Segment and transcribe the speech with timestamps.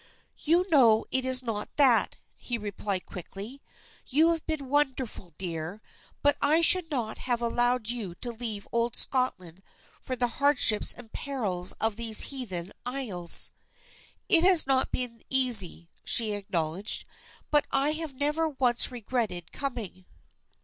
[0.39, 3.61] "You know it is not that," he replied quickly.
[4.07, 5.79] "You have been wonderful, dear.
[6.23, 9.61] But I should not have allowed you to leave old Scotland
[10.01, 13.51] for the hardships and perils of these heathen isles."
[14.27, 17.05] "It has not been easy," she acknowledged;
[17.51, 20.05] "but I have never once regretted coming."